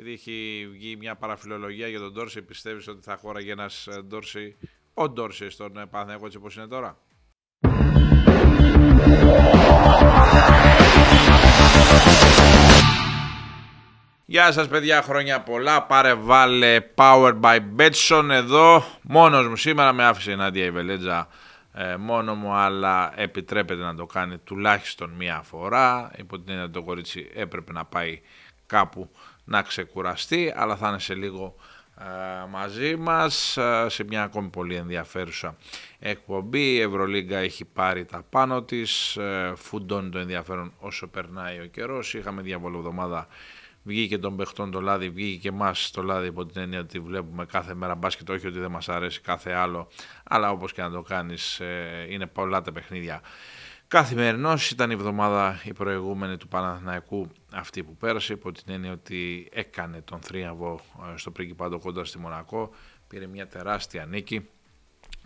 [0.00, 4.56] επειδή έχει βγει μια παραφιλολογία για τον Ντόρση, πιστεύεις ότι θα χώραγε ένας ε, Ντόρση,
[4.94, 6.98] ο Ντόρση στον ε, Παναθηναϊκό έτσι όπως είναι τώρα;
[14.24, 20.04] Γεια σας παιδιά, χρόνια πολλά, πάρε βάλε Power by Betson εδώ, μόνος μου σήμερα με
[20.04, 21.28] άφησε η Νάντια η Βελέτζα
[21.72, 26.72] ε, μόνο μου, αλλά επιτρέπεται να το κάνει τουλάχιστον μία φορά, υπό την έννοια ότι
[26.72, 28.20] το κορίτσι έπρεπε να πάει
[28.66, 29.10] κάπου
[29.48, 31.54] να ξεκουραστεί, αλλά θα είναι σε λίγο
[32.00, 35.56] ε, μαζί μας ε, σε μια ακόμη πολύ ενδιαφέρουσα
[35.98, 36.74] εκπομπή.
[36.74, 42.14] Η Ευρωλίγκα έχει πάρει τα πάνω της, ε, φουντώνει το ενδιαφέρον όσο περνάει ο καιρός.
[42.14, 43.26] Είχαμε διαβολοβδομάδα
[43.82, 47.46] βγήκε των παιχτών το λάδι, βγήκε και εμάς το λάδι υπό την έννοια ότι βλέπουμε
[47.46, 49.88] κάθε μέρα μπάσκετ, όχι ότι δεν μας αρέσει κάθε άλλο,
[50.24, 51.60] αλλά όπως και να το κάνεις
[52.08, 53.20] είναι πολλά τα παιχνίδια
[53.88, 59.48] Καθημερινό ήταν η εβδομάδα η προηγούμενη του Παναθηναϊκού αυτή που πέρασε υπό την έννοια ότι
[59.52, 60.80] έκανε τον θρίαβο
[61.12, 62.70] ε, στο Πρίγκιπαντο κοντά στη Μονακό,
[63.08, 64.48] πήρε μια τεράστια νίκη,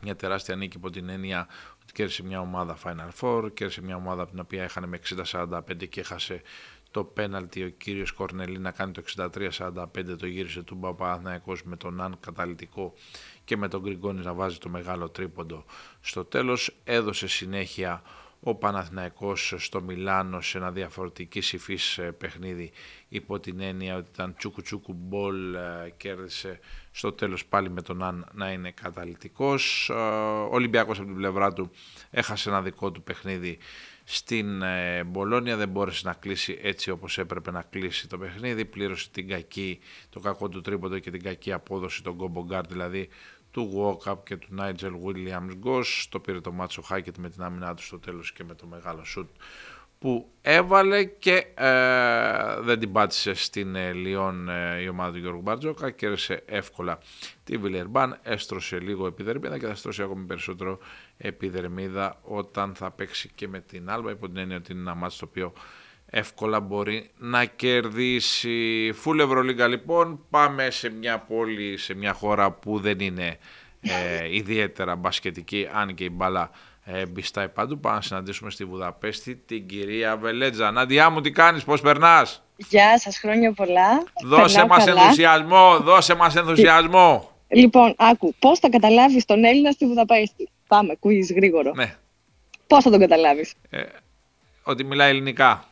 [0.03, 1.47] μια τεράστια νίκη υπό την έννοια
[1.83, 5.01] ότι κέρδισε μια ομάδα Final Four, κέρδισε μια ομάδα από την οποία έχανε με
[5.33, 6.43] 60-45 και έχασε
[6.91, 7.63] το πέναλτι.
[7.63, 9.85] Ο κύριος Κορνελή να κάνει το 63-45
[10.19, 12.95] το γύρισε του Παπαθηναϊκός με τον Αν καταλητικό
[13.45, 15.65] και με τον Γκριγκόνης να βάζει το μεγάλο τρίποντο
[16.01, 16.77] στο τέλος.
[16.85, 18.03] Έδωσε συνέχεια
[18.45, 22.73] ο Παναθηναϊκός στο Μιλάνο σε ένα διαφορετικής υφής ε, παιχνίδι
[23.09, 26.59] υπό την έννοια ότι ήταν τσούκου τσούκου ball ε, κέρδισε
[26.91, 29.89] στο τέλος πάλι με τον Ναν να είναι καταλυτικός.
[29.91, 31.71] Ε, ο Ολυμπιακός από την πλευρά του
[32.11, 33.59] έχασε ένα δικό του παιχνίδι
[34.05, 34.63] στην
[35.07, 39.79] Μπολόνια, δεν μπόρεσε να κλείσει έτσι όπως έπρεπε να κλείσει το παιχνίδι, πλήρωσε την κακή,
[40.11, 43.09] το κακό του τρίποντο και την κακή απόδοση των combo guard, δηλαδή
[43.53, 46.07] του Walkup και του Nigel Williams Goss.
[46.09, 49.05] Το πήρε το Μάτσο Χάκετ με την άμυνά του στο τέλος και με το μεγάλο
[49.05, 49.29] σουτ
[50.03, 55.41] που έβαλε και ε, δεν την πάτησε στην ε, Λιόν ε, η ομάδα του Γιώργου
[55.41, 56.99] Μπαρτζόκα κέρδισε εύκολα
[57.45, 60.79] τη Βιλερμπάν, έστρωσε λίγο επιδερμίδα και θα στρώσει ακόμη περισσότερο
[61.17, 65.19] επιδερμίδα όταν θα παίξει και με την Άλμπα υπό την έννοια ότι είναι ένα μάτσο
[65.19, 65.53] το οποίο
[66.15, 68.93] εύκολα μπορεί να κερδίσει.
[68.95, 73.39] Φουλ Ευρωλίγκα λοιπόν, πάμε σε μια πόλη, σε μια χώρα που δεν είναι
[73.81, 76.51] ε, ιδιαίτερα μπασκετική, αν και η μπάλα
[76.85, 77.79] ε, μπιστάει παντού.
[77.79, 80.71] Πάμε να συναντήσουμε στη Βουδαπέστη την κυρία Βελέτζα.
[80.71, 84.05] Νάντιά μου, τι κάνεις, πώς περνάς; Γεια σας, χρόνια πολλά.
[84.25, 85.03] Δώσε μας καλά.
[85.03, 87.31] ενθουσιασμό, δώσε μας ενθουσιασμό.
[87.49, 91.73] Λοιπόν, άκου, πώς θα καταλάβεις τον Έλληνα στη Βουδαπέστη; Πάμε, quiz γρήγορο.
[91.75, 91.97] Ναι.
[92.67, 93.83] Πώς θα τον καταλάβεις; Ε,
[94.63, 95.67] ότι μιλάει ελληνικά.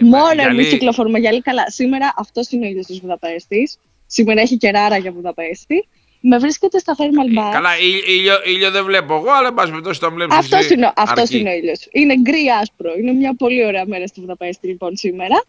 [0.00, 1.40] Μόνο εμείς κυκλοφορούμε γυαλί.
[1.42, 3.78] Καλά, σήμερα αυτός είναι ο ήλιο της Βουδαπέστης.
[4.06, 5.88] Σήμερα έχει κεράρα για Βουδαπέστη.
[6.20, 7.52] Με βρίσκεται στα thermal bar.
[7.52, 7.70] Καλά,
[8.08, 10.36] ήλιο, ήλιο δεν βλέπω εγώ, αλλά εν πάση περιπτώσει το βλέπεις.
[10.36, 11.88] Αυτός είναι, αυτός είναι ο ήλιος.
[11.92, 12.90] Είναι γκρι άσπρο.
[12.98, 15.42] Είναι μια πολύ ωραία μέρα στη Βουδαπέστη λοιπόν σήμερα.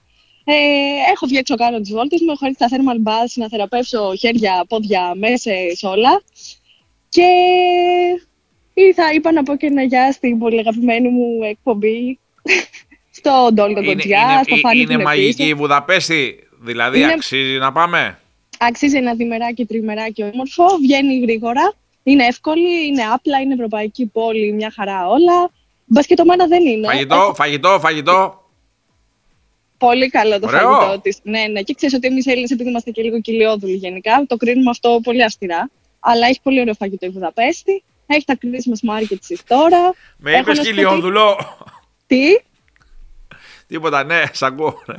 [0.44, 0.54] Ε,
[1.12, 2.32] έχω βγει έξω κάνω τις βόλτες μου.
[2.32, 6.22] Έχω έρθει στα thermal bars να θεραπεύσω χέρια, πόδια, μέσες, όλα.
[7.10, 7.28] Και
[8.74, 12.20] ήρθα, είπα να πω και ένα γεια στην πολύ αγαπημένη μου εκπομπή
[13.12, 17.14] στο Ντόλτο Κοντζιά, στο Φάνη Είναι μαγική η Βουδαπέστη, δηλαδή είναι...
[17.14, 18.20] αξίζει να πάμε;
[18.60, 24.72] Αξίζει ένα διμεράκι, τριμεράκι όμορφο, βγαίνει γρήγορα, είναι εύκολη, είναι απλά, είναι ευρωπαϊκή πόλη, μια
[24.76, 25.52] χαρά όλα.
[25.86, 26.88] Μπασκετομάνα δεν είναι.
[26.88, 27.34] Φαγητό, Έχω...
[27.34, 28.42] φαγητό, φαγητό.
[29.78, 30.72] Πολύ καλό το Ωραίο.
[30.72, 31.20] φαγητό της.
[31.24, 31.62] Ναι, ναι.
[31.62, 35.24] Και ξέρεις ότι εμείς Έλληνες, επειδή είμαστε και λίγο κοιλιόδουλοι γενικά, το κρίνουμε αυτό πολύ
[35.24, 35.70] αυστηρά.
[36.00, 37.84] Αλλά έχει πολύ ωραίο φαγητό η Βουδαπέστη.
[38.08, 39.94] Έχει τα Christmas markets τώρα.
[40.18, 41.38] Με είπες κοιλιόδουλο.
[42.08, 42.22] Τι;
[43.68, 44.84] Τίποτα, ναι, σ' ακούω.
[44.86, 44.96] Ναι.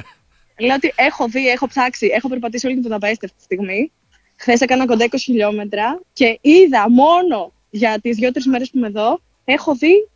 [0.67, 3.93] Λέω ότι έχω δει, έχω ψάξει, έχω περπατήσει όλη την Βουδαπέστη αυτή τη στιγμή.
[4.37, 9.21] Χθες έκανα κοντά 20 χιλιόμετρα και είδα μόνο για τις δύο-τρει μέρες που είμαι εδώ,
[9.45, 10.09] έχω δει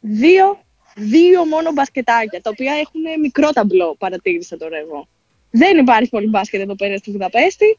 [0.00, 0.60] δύο,
[0.94, 5.08] δύο μόνο μπασκετάκια, τα οποία έχουν μικρό ταμπλό, παρατήρησα τώρα εγώ.
[5.50, 7.78] Δεν υπάρχει πολύ μπάσκετ εδώ πέρα στη Βουδαπέστη.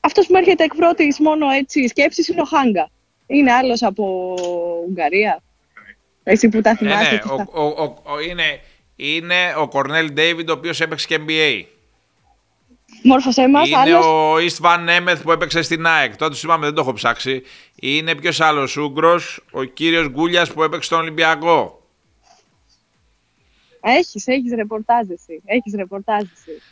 [0.00, 2.90] Αυτός που μου έρχεται εκ πρώτη μόνο έτσι σκέψης είναι ο Χάγκα.
[3.26, 4.34] Είναι άλλος από
[4.88, 5.42] Ουγγαρία.
[6.24, 7.08] Εσύ που τα θυμάσαι.
[7.08, 8.60] Ε, ναι, ο, ο, ο, είναι,
[8.96, 11.64] είναι ο Κορνέλ Ντέιβιντ, ο οποίος έπαιξε και NBA.
[13.02, 13.62] Μόρφωσέ μα.
[13.62, 14.06] Είναι άλλος...
[14.06, 16.16] ο Ιστβαν Νέμεθ που έπαιξε στην ΑΕΚ.
[16.16, 17.42] Τότε θυμάμαι, δεν το έχω ψάξει.
[17.74, 21.82] Είναι ποιος άλλος Ούγκρος, ο κύριος Γκούλιας που έπαιξε στον Ολυμπιακό.
[23.80, 25.42] Έχεις, έχεις ρεπορτάζ εσύ.
[25.44, 26.62] Έχεις ρεπορτάζ εσύ.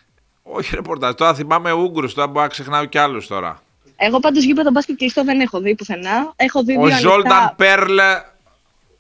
[0.42, 1.14] Όχι ρεπορτάζ.
[1.14, 3.62] Τώρα θυμάμαι Ούγκρους, τώρα μπορώ να ξεχνάω κι άλλους τώρα.
[3.96, 6.32] Εγώ πάντως γήπεδο μπάσκετ κλειστό δεν έχω δει πουθενά.
[6.36, 8.22] Έχω δει ο Ζόλταν Πέρλε,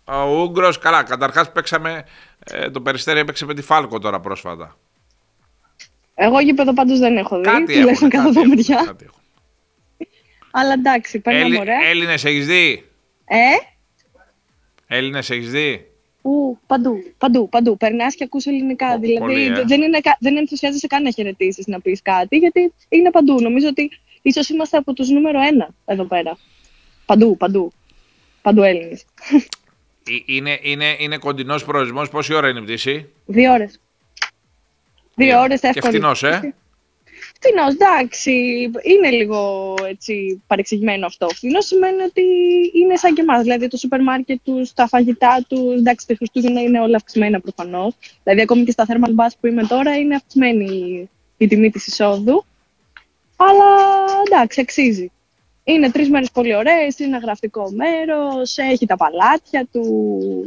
[0.04, 0.72] ο Ούγκρο.
[0.80, 2.04] Καλά, καταρχάς παίξαμε.
[2.44, 4.76] Ε, το περιστέρι έπαιξε με τη Φάλκο τώρα πρόσφατα.
[6.14, 7.42] Εγώ γήπεδο πάντως δεν έχω δει.
[7.42, 8.88] Κάτι έχουν, κάτι έχουν,
[10.50, 11.84] Αλλά εντάξει, παίρνει Έλλη, ωραία.
[11.84, 12.88] Έλληνες έχεις δει;
[13.24, 13.36] Ε;
[14.86, 15.86] Έλληνες έχεις δει;
[16.22, 17.76] Ου, παντού, παντού, παντού.
[17.76, 18.94] Περνάς και ακούς ελληνικά.
[18.94, 19.62] Ω, δηλαδή πολύ, ε.
[19.66, 23.40] δεν, είναι, κα- δεν ενθουσιάζεσαι καν να χαιρετήσεις να πεις κάτι, γιατί είναι παντού.
[23.40, 23.90] Νομίζω ότι
[24.22, 26.38] ίσως είμαστε από τους νούμερο ένα εδώ πέρα.
[27.06, 27.72] Παντού, παντού.
[28.42, 29.04] Παντού Έλληνες.
[30.08, 32.08] Ε, Είναι, είναι, είναι κοντινός προορισμός.
[32.08, 33.80] Πόση ώρα είναι η πτήση, Δύο ώρες.
[35.14, 35.92] Δύο ώρες Και εύκολα.
[35.92, 36.54] φτηνός, ε;
[37.34, 38.32] Φτηνός, εντάξει.
[38.82, 41.28] Είναι λίγο έτσι παρεξηγημένο αυτό.
[41.28, 42.22] Φτηνός σημαίνει ότι
[42.74, 43.42] είναι σαν και εμάς.
[43.42, 45.74] Δηλαδή το σούπερ μάρκετ τους, τα φαγητά τους.
[45.78, 47.94] Εντάξει, τα Χριστούγεννα είναι όλα αυξημένα προφανώς.
[48.22, 52.44] Δηλαδή, ακόμη και στα thermal bus που είμαι τώρα είναι αυξημένη η τιμή της εισόδου.
[53.36, 53.64] Αλλά
[54.26, 55.10] εντάξει, αξίζει.
[55.64, 59.84] Είναι τρεις μέρες πολύ ωραίες, είναι ένα γραφτικό μέρος, έχει τα παλάτια του,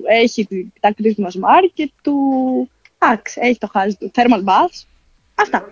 [0.07, 2.15] έχει τη- τα Christmas market του.
[2.97, 4.11] Εντάξει, έχει το χάζι του.
[4.15, 4.83] Thermal baths.
[5.35, 5.65] Αυτά.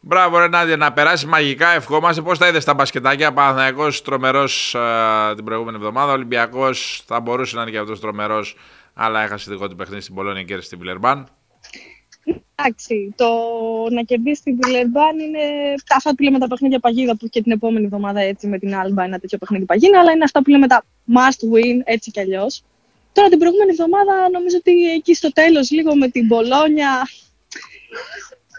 [0.00, 1.68] Μπράβο, ρε Νάντια, να περάσει μαγικά.
[1.68, 2.22] Ευχόμαστε.
[2.22, 4.76] Πώς τα είδες τα μπασκετάκια; Παναθυναϊκό τρομερός
[5.34, 6.12] την προηγούμενη εβδομάδα.
[6.12, 8.56] Ολυμπιακός θα μπορούσε να είναι και αυτός τρομερός,
[8.94, 11.28] αλλά έχασε δικό του παιχνίδι στην Πολώνια και στην Βιλερμπάν.
[12.64, 13.28] Εντάξει, το
[13.90, 15.38] να κερδίσεις την Βιλερμπάν είναι
[15.94, 19.04] αυτά που λέμε τα παιχνίδια παγίδα που και την επόμενη εβδομάδα έτσι με την Άλμπα
[19.04, 22.62] ένα τέτοιο παιχνίδι παγίδα, αλλά είναι αυτά που λέμε τα must win έτσι κι αλλιώς.
[23.12, 27.08] Τώρα την προηγούμενη εβδομάδα νομίζω ότι εκεί στο τέλος λίγο με την Μπολόνια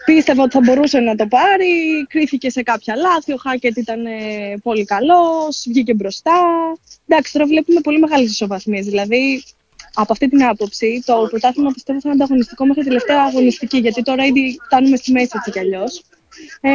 [0.04, 4.56] πίστευα ότι θα μπορούσε να το πάρει, κρίθηκε σε κάποια λάθη, ο Χάκετ ήταν ε,
[4.62, 6.32] πολύ καλός, βγήκε μπροστά.
[7.06, 9.44] Εντάξει, τώρα βλέπουμε πολύ μεγάλες ισοβαθμίες, δηλαδή
[9.94, 14.02] από αυτή την άποψη, το πρωτάθλημα πιστεύω θα είναι ανταγωνιστικό μέχρι τη τελευταία αγωνιστική, γιατί
[14.02, 16.02] τώρα ήδη φτάνουμε στη μέση έτσι κι αλλιώς.
[16.60, 16.70] Ε,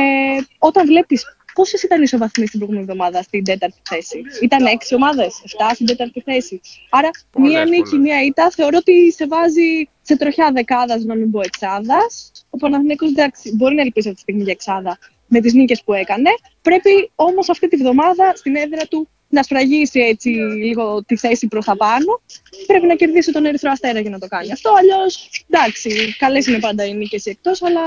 [0.57, 1.23] όταν βλέπεις
[1.53, 5.85] πόσες ήταν οι ισοβαθμοί στην προηγούμενη εβδομάδα στην τέταρτη θέση, Ήταν έξι ομάδες, 7 στην
[5.85, 6.61] τέταρτη θέση.
[6.89, 7.99] Άρα, Πολλές, μία νίκη, πολλές.
[8.05, 12.31] μία ήττα θεωρώ ότι σε βάζει σε τροχιά δεκάδας, να μην πω εξάδας.
[12.49, 15.93] Ο Παναθηναϊκός εντάξει, μπορεί να ελπίσει αυτή τη στιγμή για εξάδα με τις νίκες που
[15.93, 16.29] έκανε.
[16.61, 21.65] Πρέπει όμως αυτή τη βδομάδα στην έδρα του να σφραγίσει έτσι λίγο τη θέση προς
[21.65, 22.21] τα πάνω
[22.67, 24.73] πρέπει να κερδίσει τον Ερυθρό Αστέρα για να το κάνει αυτό.
[24.77, 27.81] Αλλιώς, εντάξει, καλές είναι πάντα οι νίκες εκτός, αλλά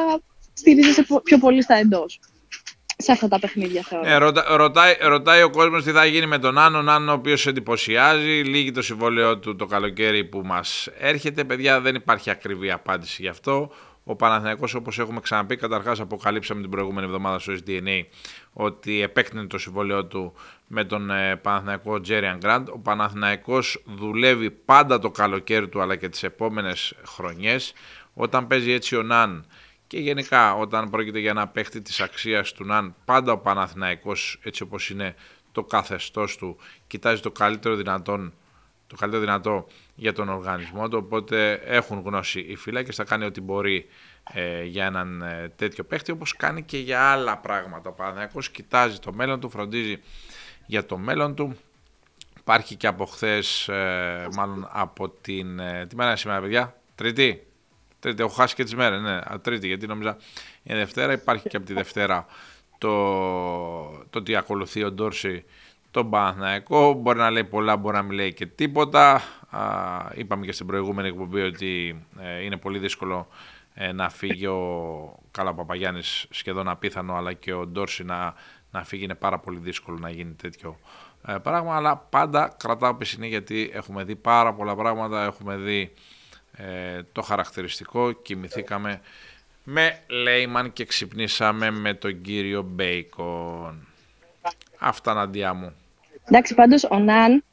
[0.52, 2.20] στηρίζεσαι πο- πιο πολύ στα εντός.
[2.96, 4.08] Σε αυτά τα παιχνίδια θεωρώ.
[4.08, 6.90] Ε, ρωτα, ρωτάει, ρωτάει ο κόσμος τι θα γίνει με τον Άνω.
[6.90, 8.42] Άνω, ο οποίος εντυπωσιάζει.
[8.42, 11.44] Λύγει το συμβόλαιό του το καλοκαίρι που μας έρχεται.
[11.44, 13.70] Παιδιά, δεν υπάρχει ακριβή απάντηση γι' αυτό.
[14.04, 18.02] Ο Παναθηναϊκός όπως έχουμε ξαναπεί, καταρχάς αποκαλύψαμε την προηγούμενη εβδομάδα στο SDNA
[18.52, 20.32] ότι επέκρινε το συμβόλαιό του
[20.66, 22.68] με τον ε, Παναθηναϊκό Τζέριαν Γκραντ.
[22.68, 27.72] Ο Παναθηναϊκός δουλεύει πάντα το καλοκαίρι του αλλά και τις επόμενες χρονιές.
[28.14, 29.46] Όταν παίζει έτσι ο Ναν
[29.86, 34.62] και γενικά όταν πρόκειται για ένα παίχτη της αξίας του Ναν, πάντα ο Παναθηναϊκός έτσι
[34.62, 35.14] όπως είναι
[35.52, 36.56] το καθεστώς του,
[36.86, 38.32] κοιτάζει το καλύτερο δυνατόν
[38.92, 43.40] το καλύτερο δυνατό για τον οργανισμό του, οπότε έχουν γνώση οι φύλακες, θα κάνει ό,τι
[43.40, 43.86] μπορεί
[44.32, 47.90] ε, για έναν ε, τέτοιο παίχτη, όπως κάνει και για άλλα πράγματα.
[47.90, 50.00] Ο Παναθηναϊκός κοιτάζει το μέλλον του, φροντίζει
[50.66, 51.56] για το μέλλον του.
[52.40, 53.70] Υπάρχει και από χθες,
[54.36, 55.58] μάλλον από την...
[55.58, 57.46] Ε, τι μέρα είναι σήμερα, παιδιά; Τρίτη;
[57.98, 60.16] Τρίτη, έχω χάσει και τις μέρες, ναι, α, τρίτη, γιατί νόμιζα
[60.62, 61.12] είναι Δευτέρα.
[61.12, 62.26] Υπάρχει και από τη Δευτέρα
[62.78, 62.88] το,
[64.10, 65.44] το ότι ακολουθεί ο Ντόρση
[65.92, 66.92] τον Παναθηναϊκό.
[66.92, 69.22] Μπορεί να λέει πολλά, μπορεί να μην λέει και τίποτα.
[69.50, 69.60] Α,
[70.14, 73.28] είπαμε και στην προηγούμενη εκπομπή ότι ε, είναι πολύ δύσκολο
[73.74, 78.34] ε, να φύγει ο Καλά Παπαγιάννης σχεδόν απίθανο, αλλά και ο Ντόρση να,
[78.70, 80.78] να φύγει είναι πάρα πολύ δύσκολο να γίνει τέτοιο
[81.26, 81.76] ε, πράγμα.
[81.76, 85.92] Αλλά πάντα κρατάω πισινή γιατί έχουμε δει πάρα πολλά πράγματα, έχουμε δει
[86.52, 89.00] ε, το χαρακτηριστικό, κοιμηθήκαμε
[89.64, 93.86] με Λέιμαν και ξυπνήσαμε με τον κύριο Μπέικον.
[94.78, 95.74] Αυτά Ναντιά μου.
[96.28, 97.44] Εντάξει, πάντως ο Ναν,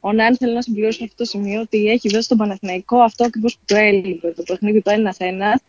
[0.00, 3.24] ο Ναν θέλω να συμπληρώσω σε αυτό το σημείο ότι έχει δώσει στον Παναθηναϊκό αυτό
[3.24, 4.32] ακριβώς που του έλειπε.
[4.36, 5.60] Το παιχνίδι του ένα-ένα.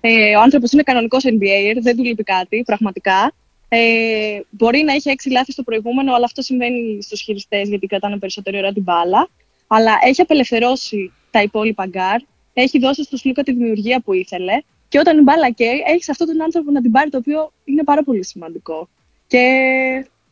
[0.00, 3.32] Ε, ο άνθρωπος είναι κανονικός NBA, δεν του λείπει κάτι, πραγματικά.
[3.68, 8.18] Ε, μπορεί να έχει έξι λάθη στο προηγούμενο, αλλά αυτό συμβαίνει στους χειριστές γιατί κρατάνε
[8.18, 9.28] περισσότερη ώρα την μπάλα.
[9.66, 12.20] Αλλά έχει απελευθερώσει τα υπόλοιπα γκαρντ,
[12.52, 14.52] έχει δώσει στο Σλούκα τη δημιουργία που ήθελε.
[14.88, 17.84] Και όταν η μπάλα καίει, έχει αυτόν τον άνθρωπο να την πάρει, το οποίο είναι
[17.84, 18.88] πάρα πολύ σημαντικό.
[19.26, 19.38] Και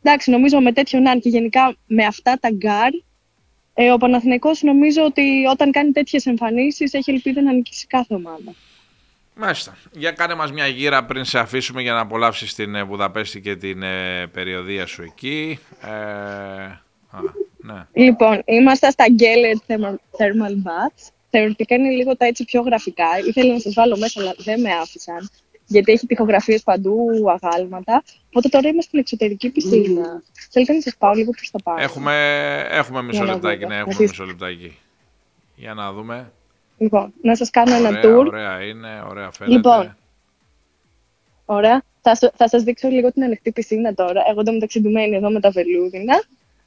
[0.02, 2.90] εντάξει, νομίζω με τέτοιον Ναν και γενικά με αυτά τα γκαρντ,
[3.74, 8.54] ε, ο Παναθηναϊκός νομίζω ότι όταν κάνει τέτοιες εμφανίσεις έχει ελπίδα να νικήσει κάθε ομάδα.
[9.34, 9.76] Μάλιστα.
[9.92, 13.56] Για κάνε μας μια γύρα πριν σε αφήσουμε για να απολαύσεις την ε, Βουδαπέστη και
[13.56, 15.58] την ε, περιοδεία σου εκεί.
[15.82, 15.90] Ε,
[17.10, 17.18] α,
[17.56, 17.86] ναι.
[17.92, 21.08] Λοιπόν, είμαστε στα Gellért Thermal, Thermal Baths.
[21.30, 23.06] Θεωρητικά είναι λίγο τα έτσι πιο γραφικά.
[23.26, 25.30] Ήθελα να σας βάλω μέσα, αλλά δεν με άφησαν.
[25.72, 27.06] Γιατί έχει τοιχογραφίες παντού,
[27.42, 28.02] αγάλματα.
[28.28, 30.22] Οπότε τώρα είμαστε στην εξωτερική πισίνα.
[30.50, 31.82] Θέλετε να σας πάω λίγο προς τα πάνω.
[31.82, 32.14] Έχουμε,
[32.70, 33.74] έχουμε μισό Για να λεπτάκι, δούμε.
[33.74, 34.22] ναι, έχουμε Καθίστε.
[34.22, 34.78] μισό λεπτάκι.
[35.56, 36.32] Για να δούμε.
[36.78, 38.26] Λοιπόν, να σας κάνω ένα Ωραία, tour.
[38.26, 39.56] ωραία είναι, ωραία φαίνεται.
[39.56, 39.96] Λοιπόν,
[41.44, 41.82] Ωραία.
[42.02, 44.22] Θα, σου- θα σας δείξω λίγο την ανοιχτή πισίνα τώρα.
[44.30, 46.22] Εγώ το μεταξύ εδώ με τα βελούδινα.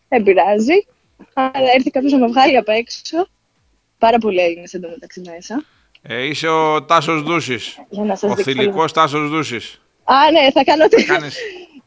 [0.09, 0.85] Δεν πειράζει.
[1.33, 3.27] Αλλά έρθει κάποιος να με βγάλει απ' έξω.
[3.97, 5.63] πάρα πολλοί Έλληνες εντωμεταξύ μέσα.
[6.05, 7.77] Ε, είσαι ο Τάσος Δούσης.
[7.89, 8.85] Για να σας Ο δείξω θηλυκό λίγο.
[8.85, 9.81] Τάσος Δούσης.
[10.03, 11.03] Α, ναι, θα κάνω τι.
[11.03, 11.37] Κάνεις...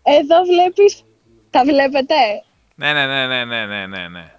[0.02, 1.04] Εδώ βλέπεις,
[1.50, 2.14] τα βλέπετε;
[2.74, 4.30] ναι, ναι, ναι, ναι, ναι, ναι, ναι, ναι.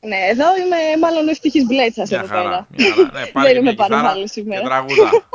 [0.00, 2.42] Ναι, εδώ είμαι μάλλον ο ευτυχής Μπλέτσας Μια εδώ χαρά.
[2.42, 2.66] πέρα.
[2.70, 3.10] Μια χαρά.
[3.12, 4.62] Ναι, πάρε Δεν και είμαι μια κιθάρα παρεμβάλλον Και σήμερα.
[4.62, 5.10] τραγούδα.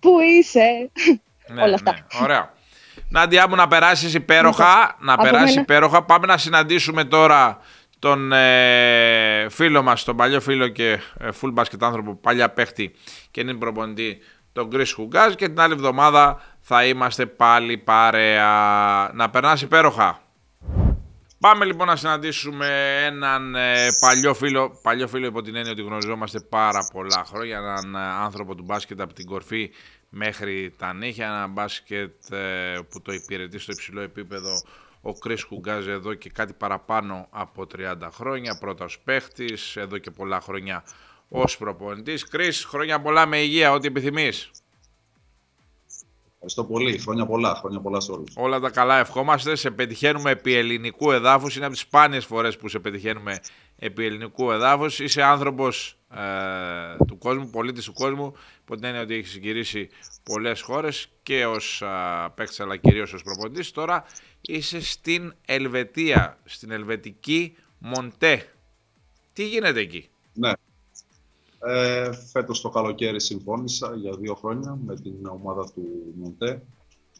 [0.00, 0.90] Πού είσαι;
[1.46, 1.92] ναι, Όλα αυτά.
[1.92, 2.22] ναι.
[2.22, 2.52] Ωραία.
[3.08, 5.60] Νάντια μου να περάσεις υπέροχα, να Από περάσεις μένα.
[5.60, 6.02] υπέροχα.
[6.02, 7.58] Πάμε να συναντήσουμε τώρα
[8.04, 12.94] τον ε, φίλο μας, τον παλιό φίλο και ε, full basket άνθρωπο, παλιά παίχτη
[13.30, 14.18] και είναι προπονητή,
[14.52, 19.10] τον Chris Χουγκάζ και την άλλη εβδομάδα θα είμαστε πάλι παρέα.
[19.14, 20.22] Να περνάς υπέροχα.
[21.38, 26.40] Πάμε λοιπόν να συναντήσουμε έναν ε, παλιό φίλο, παλιό φίλο υπό την έννοια ότι γνωριζόμαστε
[26.40, 29.70] πάρα πολλά χρόνια, έναν ε, άνθρωπο του μπάσκετ από την κορφή
[30.08, 34.62] μέχρι τα νύχια, ένα μπάσκετ ε, που το υπηρετεί στο υψηλό επίπεδο
[35.06, 40.10] ο Κρίς Χουγκάζ εδώ και κάτι παραπάνω από 30 χρόνια, πρώτα ως παίχτης, εδώ και
[40.10, 40.84] πολλά χρόνια
[41.28, 42.28] ως προπονητής.
[42.28, 44.50] Κρίς, χρόνια πολλά με υγεία, ό,τι επιθυμείς.
[46.46, 46.98] Ευχαριστώ πολύ.
[46.98, 47.54] Χρόνια πολλά.
[47.54, 48.32] Χρόνια πολλά σε όλους.
[48.36, 49.54] Όλα τα καλά ευχόμαστε.
[49.54, 51.56] Σε πετυχαίνουμε επί ελληνικού εδάφους.
[51.56, 53.38] Είναι από τις σπάνιες φορές που σε πετυχαίνουμε
[53.76, 54.98] επί ελληνικού εδάφους.
[54.98, 56.03] Είσαι άνθρωπος ε,
[57.06, 58.34] του κόσμου, πολίτη του κόσμου.
[58.60, 59.88] Υπό την έννοια ότι έχει συγκυρίσει
[60.22, 61.82] πολλές χώρες και ως
[62.34, 63.70] παίκτης αλλά κυρίως ως προποντή.
[63.70, 64.04] Τώρα
[64.40, 68.46] είσαι στην Ελβετία, στην Ελβετική Μοντέ.
[69.32, 70.52] Τι γίνεται εκεί; Ναι.
[71.66, 76.62] Ε, φέτος το καλοκαίρι συμφώνησα για δύο χρόνια με την ομάδα του Μοντέ.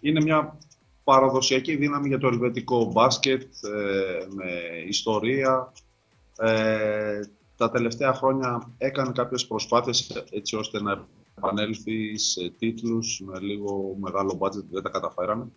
[0.01, 0.59] Είναι μια
[1.05, 4.53] παραδοσιακή δύναμη για το ελβετικό μπάσκετ, ε, με
[4.89, 5.73] ιστορία.
[6.39, 7.21] Ε,
[7.57, 11.07] τα τελευταία χρόνια έκανε κάποιες προσπάθειες έτσι ώστε να
[11.39, 15.49] επανέλθει σε τίτλους με λίγο μεγάλο μπάτζετ, δεν τα καταφέραμε.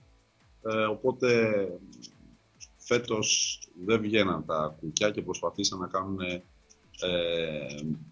[0.62, 1.54] Ε, οπότε
[2.77, 6.39] φέτος δεν βγαίναν τα κουκιά και προσπαθήσαν να κάνουν ε,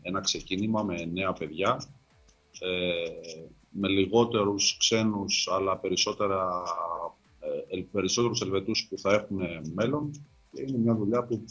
[0.01, 1.84] ένα ξεκίνημα με νέα παιδιά,
[2.60, 3.10] ε,
[3.70, 6.63] με λιγότερους ξένους αλλά περισσότερα,
[7.70, 9.39] ε, περισσότερους Ελβετούς που θα έχουν
[9.74, 10.12] μέλλον.
[10.51, 11.46] Και είναι μια δουλειά που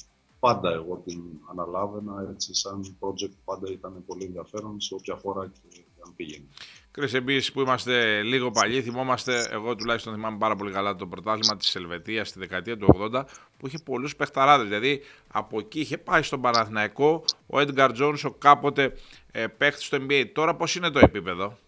[0.46, 1.20] πάντα εγώ την
[1.50, 6.44] αναλάβαινα, έτσι σαν project πάντα ήταν πολύ ενδιαφέρον σε όποια χώρα και αν πήγαινε.
[6.90, 11.56] Κρυς, εμείς που είμαστε λίγο παλιοί, θυμόμαστε, εγώ τουλάχιστον θυμάμαι πάρα πολύ καλά το πρωτάθλημα
[11.56, 13.24] της Ελβετίας στη δεκαετία του 80,
[13.58, 14.66] που είχε πολλούς παιχταράδες.
[14.66, 15.00] Δηλαδή,
[15.32, 18.92] από εκεί είχε πάει στον Παναθηναϊκό ο Edgar Jones, ο κάποτε
[19.32, 20.24] ε, παίχτης στο NBA.
[20.32, 21.58] Τώρα πώς είναι το επίπεδο;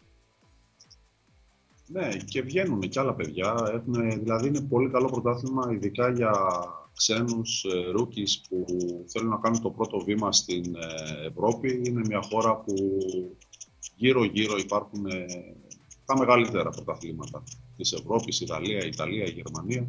[1.87, 3.55] Ναι, και βγαίνουν και άλλα παιδιά.
[3.75, 6.33] Έχουν, δηλαδή, είναι πολύ καλό πρωτάθλημα, ειδικά για
[6.97, 8.67] ξένους ε, rookies που
[9.07, 11.83] θέλουν να κάνουν το πρώτο βήμα στην ε, Ευρώπη.
[11.85, 12.75] Είναι μια χώρα που
[13.97, 15.27] γύρω-γύρω υπάρχουν ε,
[16.05, 17.43] τα μεγαλύτερα πρωταθλήματα
[17.77, 19.87] της Ευρώπης, η Γαλλία, η Ιταλία, η Γερμανία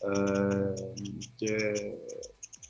[0.00, 0.72] ε,
[1.34, 1.56] και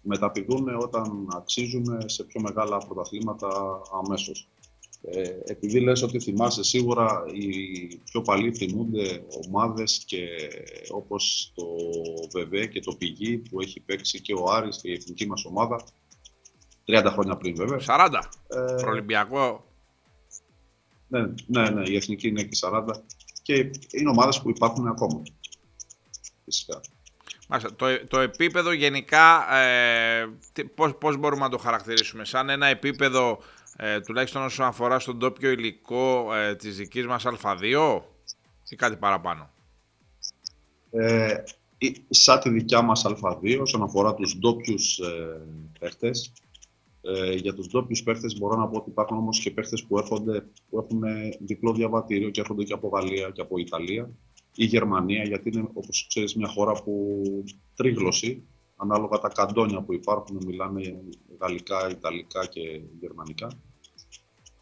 [0.02, 4.48] μεταπηδούν όταν αξίζουν σε πιο μεγάλα πρωταθλήματα αμέσως.
[5.10, 10.26] Ε, επειδή λες ότι θυμάσαι σίγουρα οι πιο παλιοί θυμούνται ομάδες και
[10.90, 11.64] όπως το
[12.32, 15.84] ΒΒ και το Πηγή που έχει παίξει και ο Άρης και η εθνική μας ομάδα
[16.86, 17.78] 30 χρόνια πριν βέβαια.
[17.86, 18.10] 40.
[18.48, 19.64] Ε, Προολυμπιακό.
[21.08, 22.84] ναι, ναι, ναι, η εθνική είναι και 40
[23.42, 23.54] και
[23.90, 25.22] είναι ομάδες που υπάρχουν ακόμα.
[26.44, 26.80] Φυσικά.
[27.48, 32.66] Μάλιστα, το, το επίπεδο γενικά, ε, τι- πώς, πώς μπορούμε να το χαρακτηρίσουμε, σαν ένα
[32.66, 33.38] επίπεδο
[33.76, 38.00] ε, τουλάχιστον όσον αφορά στον τόπιο υλικό ε, της δικής μας Α2
[38.68, 39.50] ή κάτι παραπάνω.
[40.90, 41.42] Ε,
[41.78, 45.40] η- σαν τη δικιά μας Α2, όσον αφορά τους ντόπιους ε,
[45.80, 46.32] παίχτες,
[47.02, 50.46] ε, για τους ντόπιους παίχτες μπορώ να πω ότι υπάρχουν όμως και παίχτες που, έρχονται,
[50.70, 54.10] που έχουν ε, διπλό διαβατήριο και έρχονται και από Γαλλία και από Ιταλία
[54.54, 57.22] ή Γερμανία, γιατί είναι, όπως ξέρεις, μια χώρα που
[57.74, 58.42] τρίγλωση,
[58.76, 61.02] ανάλογα τα καντόνια που υπάρχουν, μιλάνε
[61.40, 63.48] γαλλικά, ιταλικά και γερμανικά.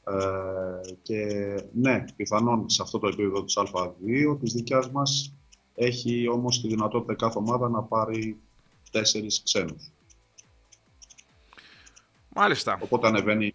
[0.04, 1.26] Ε, και
[1.72, 5.34] ναι, πιθανόν σε αυτό το επίπεδο της Α2, της δικιάς μας,
[5.74, 8.40] έχει όμως τη δυνατότητα κάθε ομάδα να πάρει
[8.90, 9.92] τέσσερις ξένους.
[12.28, 12.78] Μάλιστα.
[12.82, 13.54] Οπότε ανεβαίνει.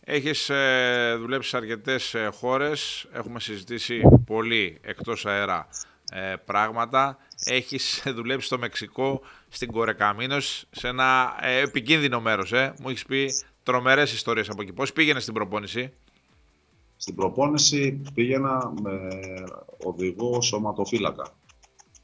[0.00, 5.68] Έχεις ε, δουλέψει σε αρκετές ε, χώρες, έχουμε συζητήσει πολύ εκτός αέρα
[6.12, 7.18] ε, πράγματα.
[7.44, 12.52] Έχεις δουλέψει στο Μεξικό, στην Κορεκαμίνος, σε ένα ε, επικίνδυνο μέρος.
[12.52, 12.74] Ε.
[12.80, 13.30] Μου έχεις πει
[13.62, 14.72] τρομερές ιστορίες από εκεί.
[14.72, 15.92] Πώς πήγαινες στην προπόνηση;
[16.96, 18.98] Στην προπόνηση πήγαινα με
[19.84, 21.36] οδηγό σωματοφύλακα.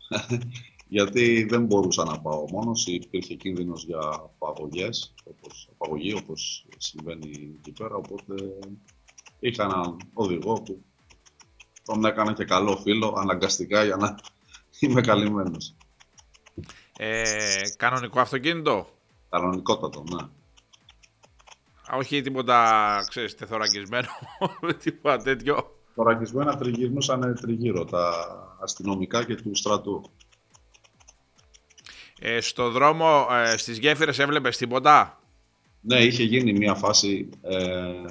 [0.88, 7.72] Γιατί δεν μπορούσα να πάω μόνος, υπήρχε κίνδυνος για απαγωγές, όπως, απαγωγή όπως συμβαίνει εκεί
[7.72, 8.34] πέρα, οπότε
[9.40, 10.84] είχα έναν οδηγό που
[11.84, 14.16] τον έκανα και καλό φίλο αναγκαστικά για να
[14.86, 15.74] είμαι καλυμμένος.
[16.96, 18.86] Ε, κανονικό αυτοκίνητο;
[19.30, 20.28] Κανονικότατο, ναι.
[21.96, 24.08] όχι τίποτα, ξέρεις, τεθωρακισμένο,
[24.82, 25.76] τίποτα τέτοιο.
[25.94, 28.12] Θωρακισμένα τριγυρνούσαν τριγύρω τα
[28.62, 30.02] αστυνομικά και του στρατού.
[32.20, 35.20] Ε, στο δρόμο, ε, στις γέφυρες έβλεπες τίποτα;
[35.80, 38.04] Ναι, είχε γίνει μια φάση ε,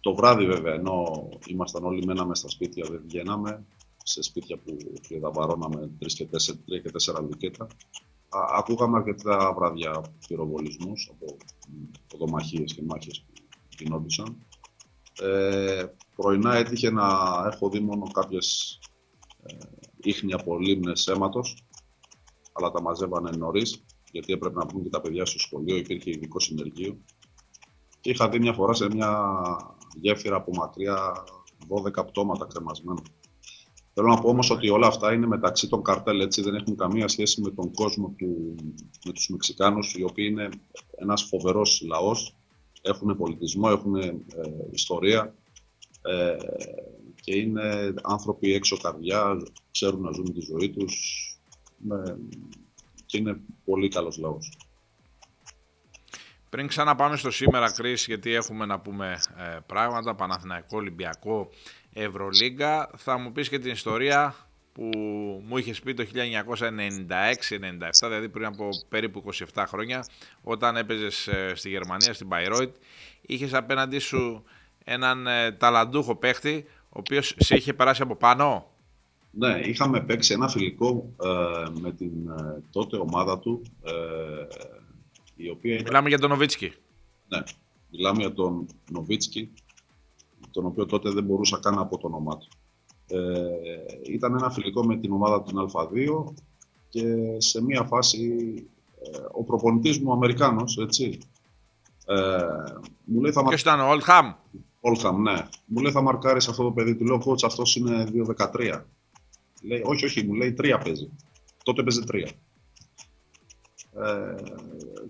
[0.00, 3.64] το βράδυ βέβαια, ενώ ήμασταν όλοι μέναμε στα σπίτια, δεν βγαίναμε,
[4.06, 7.64] σε σπίτια που κλειδαβαρώναμε τρεις και τέσσερα, τρία και τέσσερα λουκέτα.
[8.28, 11.36] Α, ακούγαμε αρκετά βράδια πυροβολισμούς από
[12.14, 13.32] οδομαχίες και μάχες που
[13.78, 14.46] γινόντουσαν.
[15.20, 15.84] Ε,
[16.16, 17.06] πρωινά έτυχε να
[17.52, 18.78] έχω δει μόνο κάποιες
[19.42, 19.54] ε,
[19.96, 21.64] ίχνη από λίμνες αίματος,
[22.52, 26.40] αλλά τα μαζεύανε νωρίς, γιατί έπρεπε να βγουν και τα παιδιά στο σχολείο, υπήρχε ειδικό
[26.40, 26.98] συνεργείο.
[28.00, 29.36] Και είχα δει μια φορά σε μια
[29.94, 31.24] γέφυρα από μακριά
[31.68, 33.02] 12 πτώματα κρεμασμένα.
[33.94, 37.08] Θέλω να πω όμως ότι όλα αυτά είναι μεταξύ των καρτέλ, έτσι δεν έχουν καμία
[37.08, 38.54] σχέση με τον κόσμο του,
[39.04, 40.48] με τους Μεξικάνους, οι οποίοι είναι
[40.96, 42.34] ένας φοβερός λαός,
[42.82, 44.20] έχουν πολιτισμό, έχουν ε,
[44.70, 45.34] ιστορία
[46.02, 46.36] ε,
[47.20, 49.36] και είναι άνθρωποι έξω καρδιά,
[49.70, 50.94] ξέρουν να ζουν τη ζωή τους
[51.90, 52.14] ε,
[53.06, 54.56] και είναι πολύ καλός λαός.
[56.54, 61.50] Πριν ξαναπάμε στο σήμερα, Κρίς, γιατί έχουμε να πούμε ε, πράγματα, Παναθηναϊκό, Ολυμπιακό,
[61.94, 64.34] Ευρωλίγκα, θα μου πεις και την ιστορία
[64.72, 64.90] που
[65.46, 66.12] μου είχες πει το 1996-97,
[68.02, 69.24] δηλαδή πριν από περίπου
[69.54, 70.04] 27 χρόνια,
[70.42, 72.72] όταν έπαιζες ε, στη Γερμανία, στην Bayreuth,
[73.20, 74.44] είχες απέναντί σου
[74.84, 78.66] έναν ε, ταλαντούχο παίχτη, ο οποίος σε είχε περάσει από πάνω;
[79.30, 83.92] Ναι, είχαμε παίξει ένα φιλικό ε, με την ε, τότε ομάδα του, ε,
[85.36, 85.80] η οποία...
[85.84, 86.72] Μιλάμε για τον Νοβίτσκι.
[87.28, 87.42] Ναι,
[87.90, 89.50] μιλάμε για τον Νοβίτσκι,
[90.54, 92.48] τον οποίο τότε δεν μπορούσα καν από το όνομά του.
[93.06, 96.32] Ε, ήταν ένα φιλικό με την ομάδα του Α2
[96.88, 97.04] και
[97.36, 98.54] σε μία φάση
[99.02, 101.18] ε, ο προπονητής μου, ο Αμερικάνος, έτσι,
[102.06, 102.16] ε,
[103.04, 104.32] μου λέει θα Ποιος ήταν ο Ολτχάμ.
[104.80, 105.46] Όλχαμ, ναι.
[105.66, 108.06] Μου λέει θα μαρκάρεις αυτό το παιδί; Του λέω, coach, αυτός είναι
[108.36, 108.84] 2-13.
[109.62, 111.10] Λέει, όχι, όχι, μου λέει τρία παίζει.
[111.64, 112.28] Τότε παίζει τρία.
[114.02, 114.34] Ε,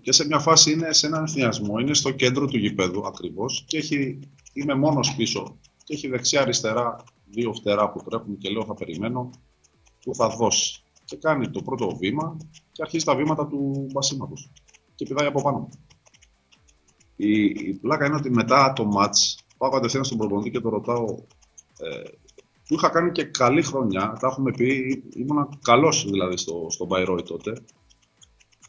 [0.01, 3.77] και σε μια φάση είναι σε έναν εθνιασμό, είναι στο κέντρο του γηπέδου ακριβώς και
[3.77, 4.19] έχει,
[4.53, 9.29] είμαι μόνος πίσω και έχει δεξιά-αριστερά δύο φτερά που τρέχουν και λέω θα περιμένω
[10.01, 10.83] που θα δώσει.
[11.05, 12.37] Και κάνει το πρώτο βήμα
[12.71, 14.51] και αρχίζει τα βήματα του μπασίματος
[14.95, 15.69] και πηδάει από πάνω.
[17.15, 21.05] Η, η πλάκα είναι ότι μετά το μάτς πάω κατευθείαν στον προπονητή και το ρωτάω
[21.79, 22.09] ε,
[22.67, 27.25] που είχα κάνει και καλή χρονιά, τα έχουμε πει, ήμουν καλός δηλαδή στο, στο Bayreuth
[27.25, 27.53] τότε.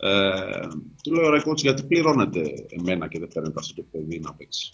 [0.01, 0.67] Ε,
[1.03, 4.71] του λέω ρε coach, γιατί πληρώνετε εμένα και δεν παίρνετε αυτό το παιδί να παίξει.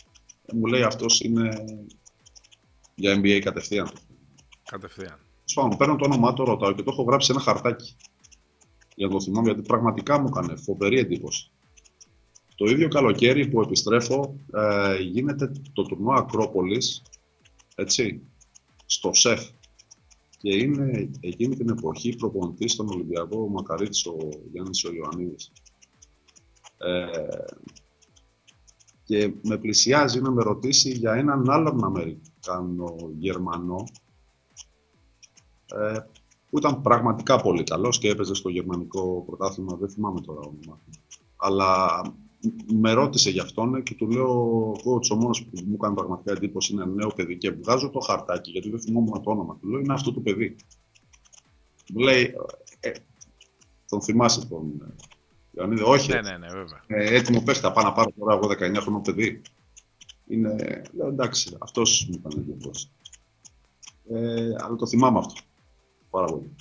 [0.47, 1.65] Ε, μου λέει αυτός είναι
[2.95, 3.91] για NBA κατευθείαν.
[4.71, 5.19] Κατευθείαν.
[5.45, 7.97] Σπάνω, παίρνω το όνομά του, ρωτάω και το έχω γράψει σε ένα χαρτάκι.
[8.95, 11.51] Για να το θυμάμαι, γιατί πραγματικά μου έκανε φοβερή εντύπωση.
[12.55, 17.03] Το ίδιο καλοκαίρι που επιστρέφω, ε, γίνεται το τουρνουά Ακρόπολης,
[17.75, 18.23] έτσι,
[18.87, 19.49] στο ΣΕΦ.
[20.43, 24.17] Και είναι εκείνη την εποχή προπονητής στον Ολυμπιακό Μακαρίτης ο
[24.53, 25.53] Γιάννης ο Ιωαννίδης.
[26.77, 27.07] Ε,
[29.05, 33.85] και με πλησιάζει να με ρωτήσει για έναν άλλον Αμερικάνο Γερμανό
[35.67, 35.99] ε,
[36.51, 40.81] που ήταν πραγματικά πολύ καλός και έπαιζε στο γερμανικό πρωτάθλημα, δεν θυμάμαι τώρα όνομα.
[41.37, 42.03] Αλλά
[42.73, 46.73] με ρώτησε γι' αυτόν και του λέω: Coach, ο μόνος που μου έκανε πραγματικά εντύπωση
[46.73, 47.39] είναι ένα νέο παιδί.
[47.39, 49.59] Και βγάζω το χαρτάκι, γιατί δεν θυμόμουν το όνομα.
[49.61, 50.57] Του λέω: Είναι αυτό το παιδί.
[51.93, 52.35] Μου λέει:
[52.81, 52.91] ε,
[53.89, 54.95] Τον θυμάσαι τον
[55.51, 56.13] Ιωαννίδη, Όχι.
[56.13, 56.85] Ναι, ναι, ναι, βέβαια.
[56.87, 59.41] Ε, έτοιμο παίχτη, θα πάω να πάρω τώρα εγώ 19 χρονών παιδί.
[60.27, 62.89] Είναι, λέω, εντάξει, αυτός μου έκανε εντύπωση.
[64.11, 65.35] Ε, αλλά το θυμάμαι αυτό.
[66.11, 66.55] Πάρα πολύ.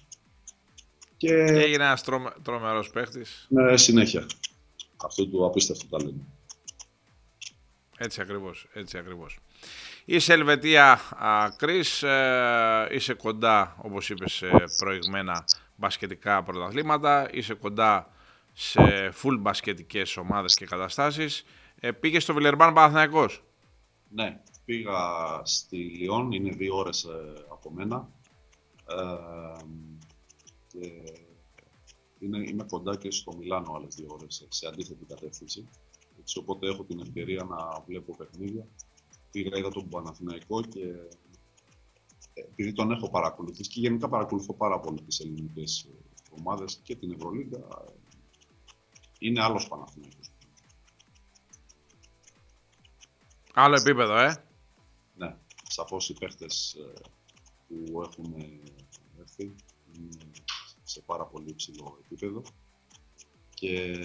[1.18, 2.04] Και, και έγινε ένας
[2.42, 3.48] τρομερός παίχτης.
[3.50, 4.26] Ναι, συνέχεια
[5.06, 6.24] αυτό του απίστευτο ταλέντο.
[7.98, 9.40] Έτσι ακριβώς, έτσι ακριβώς.
[10.06, 11.00] Είσαι Ελβετία
[11.58, 18.10] Κρίς, ε, είσαι κοντά, όπως είπες ε, προηγμένα, μπασκετικά πρωταθλήματα, είσαι κοντά
[18.54, 21.46] σε full μπασκετικές ομάδες και καταστάσεις.
[21.80, 23.44] Ε, πήγες στο Βιλερμπάν Παναθηναϊκός;
[24.10, 25.00] Ναι, πήγα
[25.44, 28.10] στη Λιόν, είναι δύο ώρες ε, από μένα.
[28.88, 29.64] Ε,
[30.68, 30.90] και
[32.22, 35.70] είναι, είμαι κοντά και στο Μιλάνο άλλες δύο ώρες σε αντίθετη κατεύθυνση.
[36.20, 38.68] Έτσι, οπότε έχω την ευκαιρία να βλέπω παιχνίδια.
[39.32, 40.84] Πήγα, είδα τον Παναθηναϊκό και
[42.34, 45.94] ε, επειδή τον έχω παρακολουθήσει και γενικά παρακολουθώ πάρα πολύ τις ελληνικές ε,
[46.40, 47.92] ομάδες και την Ευρωλίγκα, ε,
[49.20, 50.32] είναι άλλος Παναθηναϊκός.
[53.54, 54.46] Άλλο επίπεδο, ε!
[55.16, 55.38] Ναι,
[55.70, 56.46] σαφώς οι παίχτε
[57.68, 58.36] που έχουν
[59.20, 59.56] έρθει
[60.92, 62.42] σε πάρα πολύ υψηλό επίπεδο
[63.54, 63.98] και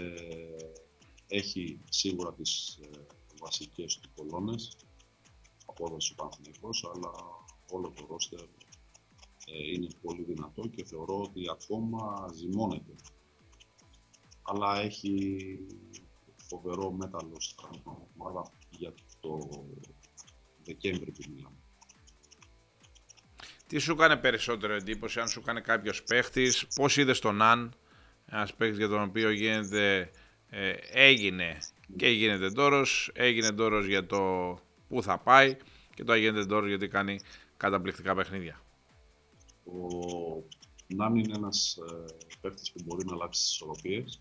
[1.27, 3.07] έχει σίγουρα τις ε,
[3.41, 4.77] βασικές του κολόνες,
[5.67, 7.11] απόδοση ο Παναθηναϊκός, αλλά
[7.71, 12.95] όλο το ρόστερ ε, είναι πολύ δυνατό και θεωρώ ότι ακόμα ζυμώνεται.
[14.43, 15.37] Αλλά έχει
[16.37, 17.83] φοβερό μέταλλο στην
[18.17, 19.39] ομάδα για το
[20.65, 21.66] Δεκέμβρη που μιλάμε.
[23.67, 27.75] Τι σου έκανε περισσότερο εντύπωση, αν σου έκανε κάποιος παίχτης, πώς είδες τον Αν,
[28.27, 30.11] ένας παίχτης για τον οποίο γίνεται,
[30.51, 31.59] ε, έγινε
[31.97, 34.55] και γίνεται τόρο, έγινε τόρο για το
[34.89, 35.57] πού θα πάει
[35.95, 37.21] και τώρα γίνεται τόρο γιατί κάνει
[37.57, 38.61] καταπληκτικά παιχνίδια.
[39.65, 40.45] Ο
[40.87, 44.21] Νάν είναι ένας ε, παίχτης που μπορεί να αλλάξει τις ισορροπίες.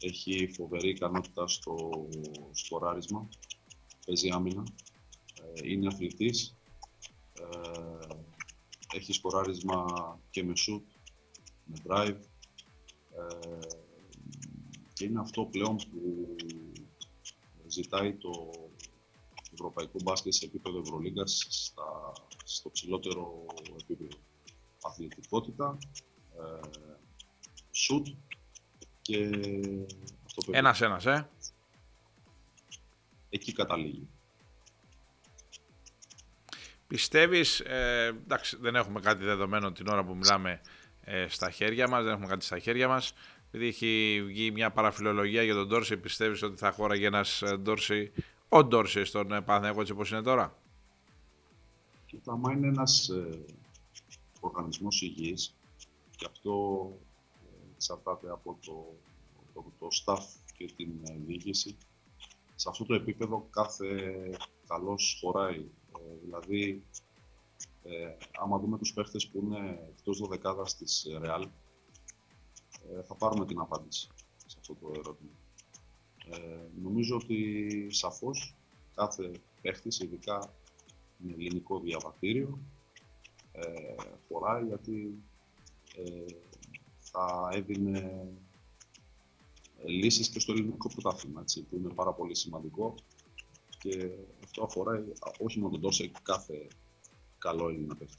[0.00, 1.90] Έχει φοβερή ικανότητα στο
[2.52, 3.28] σκοράρισμα,
[4.06, 4.62] παίζει άμυνα,
[5.54, 6.57] ε, είναι αθλητής,
[7.40, 9.86] ε, έχει σκοράρισμα
[10.30, 10.82] και με shoot,
[11.64, 12.18] με drive
[14.92, 16.36] και είναι αυτό πλέον που
[17.66, 18.50] ζητάει το
[19.52, 22.12] ευρωπαϊκό μπάσκετ σε επίπεδο Ευρωλίγκας στα,
[22.44, 23.46] στο ψηλότερο
[23.80, 24.18] επίπεδο.
[24.82, 25.78] Αθλητικότητα,
[26.36, 26.68] ε,
[27.70, 28.06] σουτ
[29.02, 29.30] και
[30.24, 31.30] αυτό που Ένας ένας, ε.
[33.28, 34.08] Εκεί καταλήγει.
[36.88, 40.60] Πιστεύεις, ε, εντάξει δεν έχουμε κάτι δεδομένο την ώρα που μιλάμε
[41.00, 43.12] ε, στα χέρια μας, δεν έχουμε κάτι στα χέρια μας.
[43.46, 48.12] Επειδή έχει βγει μια παραφιλολογία για τον Ντόρση, πιστεύεις ότι θα χώραγε ένας ε, Ντόρση
[48.48, 50.56] ο Ντόρσεϊ στον Παναθηναϊκό έτσι όπως είναι τώρα;
[52.06, 53.44] Κοίτα, άμα είναι ένας ε,
[54.40, 55.54] οργανισμός υγιής
[56.16, 56.92] και αυτό
[57.42, 58.94] ε, εξαρτάται από το,
[59.54, 60.22] το, το staff
[60.56, 61.76] και την ε, διοίκηση,
[62.54, 63.86] σε αυτό το επίπεδο κάθε
[64.66, 65.64] καλός χωράει.
[65.98, 66.82] Ε, δηλαδή,
[67.82, 71.44] ε, άμα δούμε τους παίχτες που είναι εκτός δωδεκάδας της Real,
[72.88, 74.08] ε, θα πάρουμε την απάντηση
[74.46, 75.30] σε αυτό το ερώτημα.
[76.30, 78.54] Ε, νομίζω ότι σαφώς
[78.94, 79.30] κάθε
[79.62, 80.54] παίχτης, ειδικά
[81.16, 82.58] με ελληνικό διαβατήριο,
[83.52, 83.94] ε,
[84.28, 85.22] χωράει γιατί
[85.96, 86.24] ε,
[86.98, 88.28] θα έδινε
[89.78, 92.94] ε, λύσεις και στο ελληνικό πρωτάθλημα, που είναι πάρα πολύ σημαντικό
[93.78, 94.10] και
[94.44, 95.04] αυτό αφορά
[95.38, 96.68] όχι μόνο τον Τόρσε, κάθε
[97.38, 98.16] καλό Έλληνα παίχτη.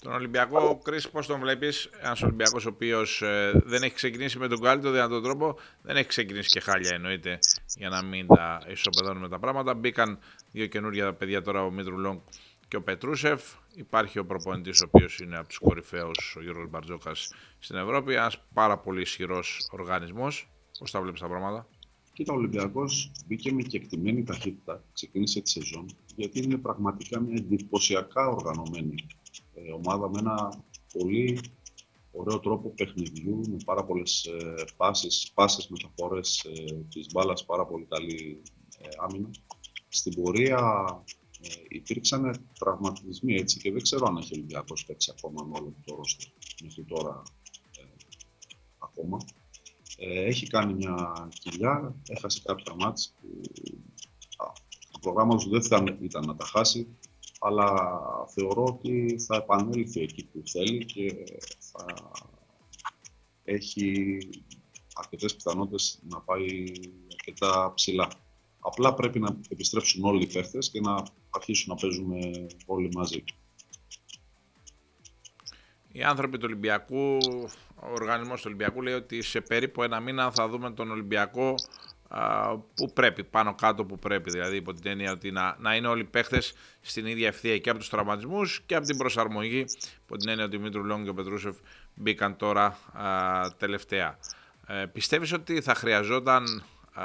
[0.00, 4.48] Τον Ολυμπιακό, Κρι, πώς τον βλέπεις, ένας Ολυμπιακός ο οποίος ε, δεν έχει ξεκινήσει με
[4.48, 7.38] τον καλύτερο δυνατό τρόπο, δεν έχει ξεκινήσει και χάλια εννοείται
[7.76, 9.74] για να μην τα ισοπεδώνουμε τα πράγματα.
[9.74, 10.18] Μπήκαν
[10.50, 12.20] δύο καινούργια παιδιά τώρα, ο Μήτρου Λόγκ
[12.68, 13.42] και ο Πετρούσεφ.
[13.74, 18.14] Υπάρχει ο προπονητής, ο οποίος είναι από τους κορυφαίους, ο Γιώργος Μπαρτζόκας στην Ευρώπη.
[18.14, 20.48] Ένας πάρα πολύ ισχυρός οργανισμός.
[20.78, 21.66] Πώς τα βλέπεις τα πράγματα;
[22.12, 28.28] Κοίτα, ο Ολυμπιακός μπήκε με κεκτημένη ταχύτητα, ξεκίνησε τη σεζόν, γιατί είναι πραγματικά μια εντυπωσιακά
[28.28, 29.06] οργανωμένη
[29.54, 31.40] ε, ομάδα με ένα πολύ
[32.10, 37.84] ωραίο τρόπο παιχνιδιού, με πάρα πολλές ε, πάσει, πάσες μεταφορές ε, της μπάλας, πάρα πολύ
[37.84, 38.42] καλή
[38.78, 39.30] ε, άμυνα.
[39.88, 40.58] Στην πορεία
[41.40, 45.74] ε, υπήρξαν τραυματισμοί έτσι και δεν ξέρω αν έχει ο Ολυμπιακός παίξει ακόμα με όλο
[45.84, 46.28] το ρόστερ
[46.62, 47.22] μέχρι τώρα
[47.78, 47.84] ε,
[48.78, 49.18] ακόμα.
[50.04, 53.40] Ε, έχει κάνει μια κοιλιά, έχασε κάποια μάτς που
[54.92, 56.96] το πρόγραμμα του δεν θα ήταν να τα χάσει
[57.40, 57.74] αλλά
[58.34, 61.24] θεωρώ ότι θα επανέλθει εκεί που θέλει και
[61.58, 61.84] θα
[63.44, 64.18] έχει
[64.94, 66.64] αρκετές πιθανότητες να πάει
[67.12, 68.08] αρκετά ψηλά.
[68.60, 73.24] Απλά πρέπει να επιστρέψουν όλοι οι παίχτες και να αρχίσουν να παίζουμε όλοι μαζί.
[75.92, 77.16] Οι άνθρωποι του Ολυμπιακού,
[77.71, 81.54] ο οργανισμός του Ολυμπιακού λέει ότι σε περίπου ένα μήνα θα δούμε τον Ολυμπιακό
[82.74, 84.30] που πρέπει, πάνω κάτω που πρέπει.
[84.30, 87.70] Δηλαδή, υπό την έννοια ότι να, να είναι όλοι οι παίχτες στην ίδια ευθεία και
[87.70, 89.64] από τους τραυματισμούς και από την προσαρμογή.
[90.04, 91.56] Υπό την έννοια ότι ο Μήτρου Λόγκ και ο Πετρούσεφ
[91.94, 94.18] μπήκαν τώρα α, τελευταία.
[94.66, 97.04] Ε, πιστεύεις ότι θα χρειαζόταν α,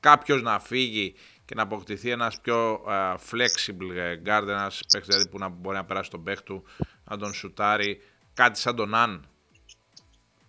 [0.00, 5.38] κάποιος να φύγει και να αποκτηθεί ένας πιο α, flexible guard, ένας παίχτης δηλαδή που
[5.38, 6.64] να μπορεί να περάσει τον παίχτη του,
[7.04, 8.00] να τον σουτάρει,
[8.34, 9.28] κάτι σαν τον Αν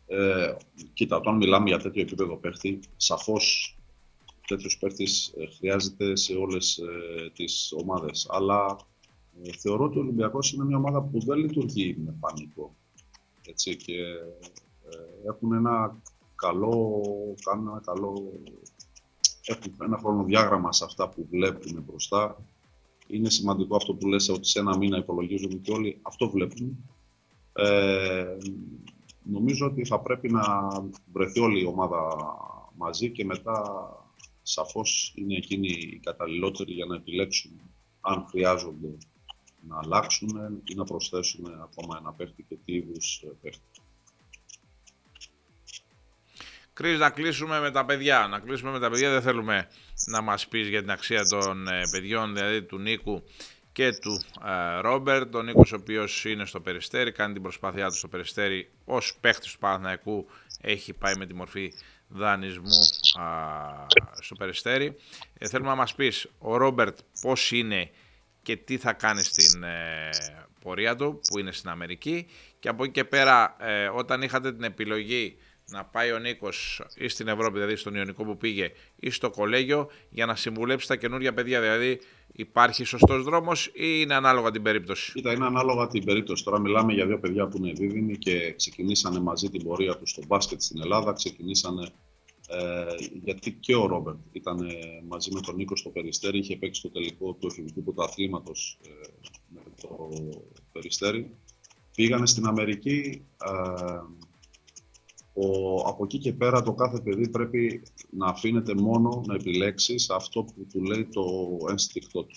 [0.07, 0.55] ε,
[0.93, 3.75] κοίτα, όταν μιλάμε για τέτοιο επίπεδο παίχτη, σαφώς
[4.47, 8.27] τέτοιος παίχτης ε, χρειάζεται σε όλες ε, τις ομάδες.
[8.29, 8.77] Αλλά
[9.43, 12.75] ε, θεωρώ ότι ο Ολυμπιακός είναι μια ομάδα που δεν λειτουργεί με πανικό.
[13.47, 16.01] Έτσι, και ε, έχουν ένα
[16.35, 17.01] καλό,
[17.43, 18.31] κάνουν ένα καλό
[19.47, 22.43] έχουν ένα χρονοδιάγραμμα σε αυτά που βλέπουν μπροστά.
[23.07, 26.89] Είναι σημαντικό αυτό που λες ότι σε ένα μήνα υπολογίζουμε και όλοι αυτό βλέπουν.
[27.53, 28.37] Ε,
[29.31, 30.67] νομίζω ότι θα πρέπει να
[31.11, 32.15] βρεθεί όλη η ομάδα
[32.75, 33.61] μαζί και μετά
[34.41, 37.51] σαφώς είναι εκείνοι οι καταλληλότεροι για να επιλέξουν
[38.01, 38.97] αν χρειάζονται
[39.67, 40.29] να αλλάξουν
[40.63, 43.61] ή να προσθέσουν ακόμα ένα παίχτη και τι είδους παίχτη.
[46.73, 48.27] Κρίς, να κλείσουμε με τα παιδιά.
[48.27, 49.11] Να κλείσουμε με τα παιδιά.
[49.11, 49.67] Δεν θέλουμε
[50.05, 53.23] να μας πεις για την αξία των ε, παιδιών, δηλαδή του Νίκου
[53.77, 55.35] και του ε, Ρόμπερτ.
[55.35, 59.51] Ο Νίκος ο οποίος είναι στο Περιστέρι, κάνει την προσπάθειά του στο Περιστέρι ως παίχτης
[59.51, 60.27] του Παναθηναϊκού.
[60.61, 61.73] Έχει πάει με τη μορφή
[62.07, 62.71] δανεισμού
[64.19, 64.95] στο Περιστέρι.
[65.37, 67.89] Ε, θέλουμε να μας πεις ο Ρόμπερτ πώς είναι
[68.41, 70.09] και τι θα κάνει στην ε,
[70.61, 72.27] πορεία του που είναι στην Αμερική
[72.59, 75.37] και από εκεί και πέρα ε, όταν είχατε την επιλογή
[75.69, 79.91] να πάει ο Νίκος ή στην Ευρώπη, δηλαδή στον Ιωνικό που πήγε, ή στο κολέγιο
[80.09, 81.61] για να συμβουλέψει τα καινούργια παιδιά.
[81.61, 81.99] Δηλαδή,
[82.31, 86.43] υπάρχει σωστός δρόμος ή είναι ανάλογα την περίπτωση; Κοίτα, είναι ανάλογα την περίπτωση.
[86.43, 90.21] Τώρα μιλάμε για δύο παιδιά που είναι δίδυμοι και ξεκινήσανε μαζί την πορεία τους στο
[90.27, 91.13] μπάσκετ στην Ελλάδα.
[91.13, 91.89] Ξεκινήσανε
[92.49, 92.85] ε,
[93.23, 94.75] γιατί και ο Ρόμπερτ ήταν ε,
[95.07, 98.89] μαζί με τον Νίκο στο Περιστέρι, είχε παίξει το τελικό του εφηβικού πρωταθλήματος ε,
[99.47, 100.09] με το
[100.71, 101.35] Περιστέρι.
[101.95, 103.25] Πήγανε στην Αμερική.
[103.45, 104.25] Ε,
[105.39, 110.43] ο, από εκεί και πέρα το κάθε παιδί πρέπει να αφήνεται μόνο να επιλέξει αυτό
[110.43, 112.35] που του λέει το ένστικτό του.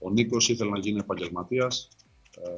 [0.00, 1.88] Ο Νίκος ήθελε να γίνει επαγγελματίας,
[2.36, 2.50] ε,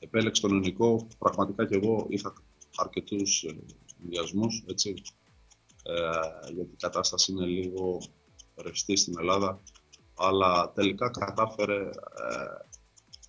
[0.00, 2.32] επέλεξε τον ελληνικό, πραγματικά και εγώ είχα
[2.76, 3.56] αρκετούς ε,
[4.66, 4.94] έτσι,
[5.82, 8.00] ε, γιατί η κατάσταση είναι λίγο
[8.62, 9.62] ρευστή στην Ελλάδα,
[10.14, 11.90] αλλά τελικά κατάφερε ε,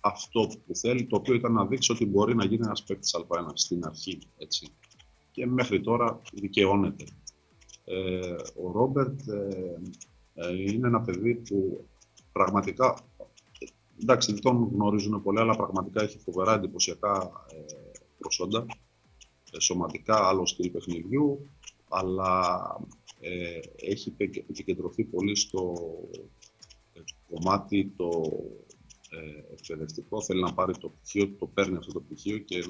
[0.00, 3.50] αυτό που θέλει, το οποίο ήταν να δείξει ότι μπορεί να γίνει ένας παίκτης Α1
[3.54, 4.66] στην αρχή, έτσι
[5.32, 7.04] και μέχρι τώρα δικαιώνεται.
[7.84, 9.80] Ε, ο Ρόμπερτ ε,
[10.34, 11.86] ε, είναι ένα παιδί που
[12.32, 12.94] πραγματικά,
[14.02, 17.74] εντάξει δεν τον γνωρίζουν πολύ, αλλά πραγματικά έχει φοβερά εντυπωσιακά ε,
[18.18, 18.66] προσόντα,
[19.52, 21.50] ε, σωματικά, άλλο στυλ παιχνιδιού,
[21.88, 22.60] αλλά
[23.20, 24.14] ε, έχει
[24.48, 25.74] επικεντρωθεί πολύ στο
[27.30, 28.10] κομμάτι το
[29.52, 32.64] εκπαιδευτικό, θέλει να πάρει το πτυχίο, το παίρνει αυτό το πτυχίο και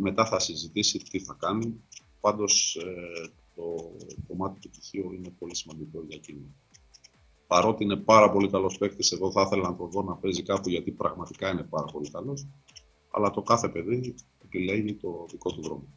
[0.00, 1.84] μετά θα συζητήσει τι θα κάνει.
[2.20, 6.54] Πάντως ε, το κομμάτι του πτυχίου είναι πολύ σημαντικό για εκείνο.
[7.46, 10.68] Παρότι είναι πάρα πολύ καλός παίκτης, εγώ θα ήθελα να το δω να παίζει κάπου
[10.68, 12.48] γιατί πραγματικά είναι πάρα πολύ καλός.
[13.10, 15.88] Αλλά το κάθε παιδί επιλέγει το δικό του δρόμο.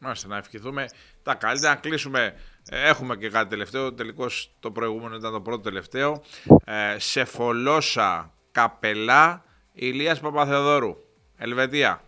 [0.00, 0.86] Μάλιστα, να ευχηθούμε
[1.22, 1.74] τα καλύτερα.
[1.74, 2.34] Να κλείσουμε.
[2.70, 3.92] Ε, έχουμε και κάτι τελευταίο.
[3.94, 6.22] Τελικώς το προηγούμενο ήταν το πρώτο τελευταίο.
[6.64, 10.96] Ε, σε φολόσα καπελά Ηλίας Παπαθεοδόρου.
[11.36, 12.04] Ελβετία.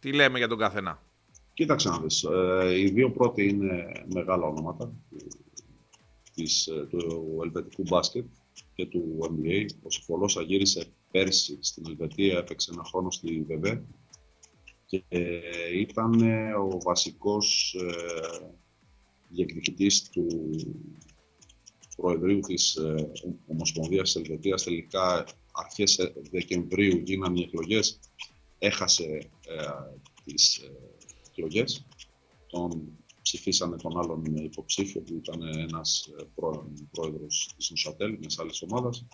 [0.00, 1.02] Τι λέμε για τον καθένα;
[1.54, 2.22] Κοίταξε να δεις.
[2.22, 4.92] Ε, οι δύο πρώτοι είναι μεγάλα ονόματα
[6.34, 8.24] της, ε, του ελβετικού μπάσκετ
[8.74, 9.66] και του NBA.
[9.82, 13.84] Ο Σιφολόσα γύρισε πέρσι στην Ελβετία, έπαιξε ένα χρόνο στη ΒΕΒΕ
[14.86, 16.22] και ε, ήταν
[16.52, 18.54] ο βασικός ε,
[19.28, 20.26] διεκδικητής του
[21.96, 23.10] Προεδρείου της ε,
[23.46, 24.62] Ομοσπονδίας της Ελβετίας.
[24.62, 28.00] Τελικά αρχές Δεκεμβρίου γίνανε οι εκλογές
[28.64, 29.64] έχασε ε,
[30.24, 30.72] τις ε,
[31.28, 31.86] εκλογές.
[32.46, 36.24] Τον ψηφίσανε τον άλλον υποψήφιο που ήταν ένας ε,
[36.90, 39.06] πρόεδρος της Νουσατέλ, μιας άλλης ομάδας.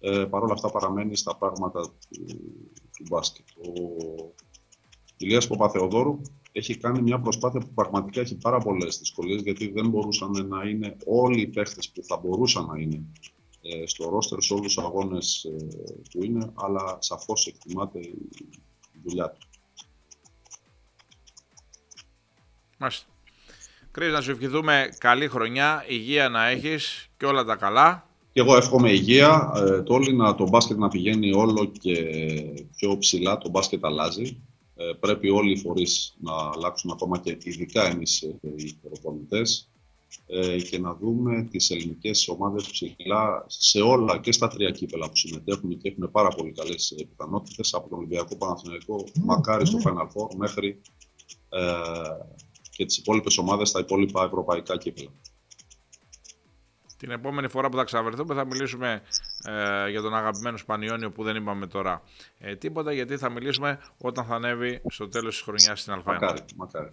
[0.00, 2.24] Ε, Παρ' όλα αυτά παραμένει στα πράγματα του,
[2.96, 3.46] του μπάσκετ.
[3.50, 4.34] Ο
[5.16, 6.20] Ηλίας Παπαθεοδόρου
[6.52, 10.96] έχει κάνει μια προσπάθεια που πραγματικά έχει πάρα πολλές δυσκολίες γιατί δεν μπορούσαν να είναι
[11.06, 13.04] όλοι οι παίχτες που θα μπορούσαν να είναι
[13.60, 15.56] ε, στο ρόστερ σε όλους τους αγώνες ε,
[16.10, 18.00] που είναι, αλλά σαφώς εκτιμάται
[19.06, 19.46] δουλειά του.
[22.78, 23.06] Μάλιστα.
[23.90, 28.08] Κρίς, να σου ευχηθούμε καλή χρονιά, υγεία να έχεις και όλα τα καλά.
[28.32, 31.94] Και εγώ εύχομαι υγεία, ε, το, όλοι να, το μπάσκετ να πηγαίνει όλο και
[32.76, 34.42] πιο ψηλά, το μπάσκετ αλλάζει.
[34.76, 39.75] Ε, πρέπει όλοι οι φορείς να αλλάξουν ακόμα και ειδικά εμείς ε, οι προπονητές ε,
[40.70, 45.78] και να δούμε τις ελληνικές ομάδες ψηλά σε όλα και στα τρία κύπελα που συμμετέχουν
[45.78, 50.80] και έχουν πάρα πολύ καλές πιθανότητες από τον Ολυμπιακό Παναθηναϊκό, μακάρι στο Final Four μέχρι
[51.48, 51.62] ε,
[52.70, 55.10] και τις υπόλοιπες ομάδες στα υπόλοιπα ευρωπαϊκά κύπελα.
[56.96, 59.02] Την επόμενη φορά που θα ξαβερθούμε θα μιλήσουμε
[59.44, 62.02] ε, για τον αγαπημένο Σπανιόνιο που δεν είπαμε τώρα
[62.38, 66.12] ε, τίποτα γιατί θα μιλήσουμε όταν θα ανέβει στο τέλος της χρονιάς στην Αλφα.
[66.12, 66.90] Μακάρι, μακάρι.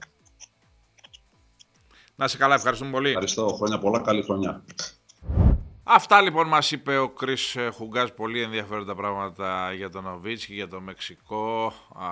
[2.15, 3.09] Να σε καλά, ευχαριστούμε πολύ.
[3.09, 3.47] Ευχαριστώ.
[3.47, 4.63] Χρόνια πολλά, καλή χρονιά.
[5.83, 10.81] Αυτά λοιπόν μας είπε ο Κρίς Χουγκάς, πολύ ενδιαφέροντα πράγματα για τον Οβίτσκι, για το
[10.81, 12.07] Μεξικό α,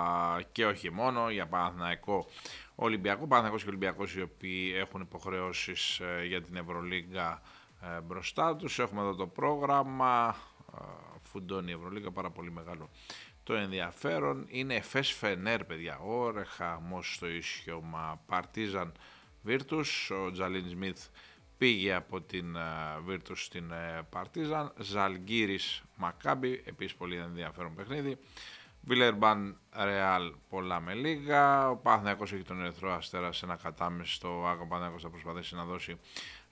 [0.52, 2.26] και όχι μόνο, για Παναθηναϊκό
[2.74, 3.26] Ολυμπιακό.
[3.26, 7.42] Παναθηναϊκός και Ολυμπιακός οι οποίοι έχουν υποχρεώσεις ε, για την Ευρωλίγκα
[7.82, 8.78] ε, μπροστά τους.
[8.78, 10.36] Έχουμε εδώ το πρόγραμμα,
[11.22, 12.88] φουντώνει η Ευρωλίγκα, πάρα πολύ μεγάλο
[13.44, 14.44] το ενδιαφέρον.
[14.48, 18.92] Είναι Εφές Φενέρ, παιδιά, όρε χαμός στο ίσιωμα, Παρτίζαν
[19.46, 21.06] Virtus, ο Τζαλίν Σμιθ
[21.58, 22.56] πήγε από την
[23.08, 23.72] Virtus στην
[24.10, 24.72] Παρτίζαν.
[24.78, 28.18] Ζαλγκύρης Μακάμπι, επίσης πολύ ενδιαφέρον παιχνίδι.
[28.84, 31.70] Βιλερμπάν Ρεάλ πολλά με λίγα.
[31.70, 34.40] Ο Πάθνιακος έχει τον Ερυθρό Αστέρα σε ένα κατάμεστο.
[34.40, 35.96] Ο Άγο Πάθνιακος θα προσπαθήσει να δώσει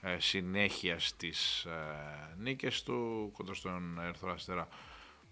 [0.00, 4.68] ε, συνέχεια στις ε, νίκες του κοντά στον Ερυθρό Αστέρα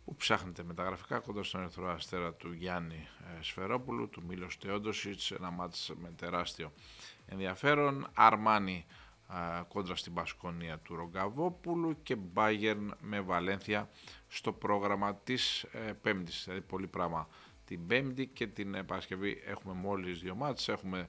[0.05, 5.51] που ψάχνεται μεταγραφικά κοντά στον Ερυθρό Αστέρα του Γιάννη ε, Σφερόπουλου, του Μίλος Τεόντοσιτς, ένα
[5.51, 6.73] μάτς με τεράστιο
[7.29, 8.07] ενδιαφέρον.
[8.15, 8.87] Αρμάνι
[9.69, 13.89] κόντρα στην Πασκονία του Ρογκαβόπουλου και Bayern με Βαλένθια
[14.29, 16.43] στο πρόγραμμα της ε, Πέμπτης.
[16.45, 17.29] Δηλαδή πολύ πράγμα
[17.65, 20.69] την Πέμπτη και την Παρασκευή έχουμε μόλις δύο μάτς.
[20.69, 21.09] Έχουμε,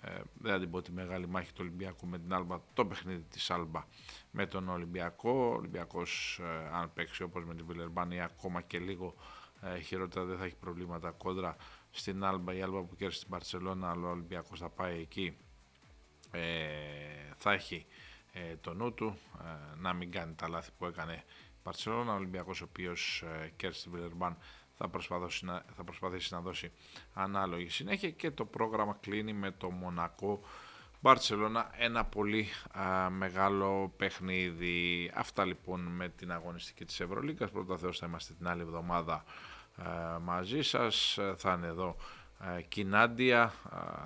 [0.00, 3.22] ε, δεν θα την πω τη μεγάλη μάχη του Ολυμπιακού με την Άλμπα, το παιχνίδι
[3.22, 3.84] της Άλμπα
[4.30, 5.30] με τον Ολυμπιακό.
[5.30, 9.14] Ο Ολυμπιακός ε, αν παίξει όπως με την Βιλερμπάνη ακόμα και λίγο
[9.60, 11.56] ε, χειρότερα δεν θα έχει προβλήματα κόντρα
[11.90, 12.54] στην Άλμπα.
[12.54, 15.36] Η Άλμπα που κέρδισε στην Παρσελώνα, αλλά ο Ολυμπιακός θα πάει εκεί
[16.30, 16.70] ε,
[17.36, 17.86] θα έχει
[18.32, 22.12] ε, το νου του ε, να μην κάνει τα λάθη που έκανε η Παρσελόνα.
[22.12, 24.36] Ο Ολυμπιακός ο οποίος ε, κέρδισε την Βιλερμπάν
[24.76, 26.72] θα προσπαθήσει, να, θα προσπαθήσει να δώσει
[27.14, 30.40] ανάλογη συνέχεια και το πρόγραμμα κλείνει με το Μονακό
[31.00, 32.48] Μπαρτσελώνα ένα πολύ
[33.10, 35.10] μεγάλο παιχνίδι.
[35.14, 37.50] Αυτά λοιπόν με την αγωνιστική της Ευρωλίκας.
[37.50, 39.24] Πρώτα Θεός θα είμαστε την άλλη εβδομάδα
[40.20, 41.18] μαζί σας.
[41.36, 41.96] Θα είναι εδώ
[42.68, 43.52] Κινάντια